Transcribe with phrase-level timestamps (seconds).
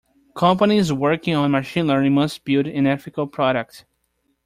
[0.35, 3.85] Companies working on Machine Learning must build an ethical product.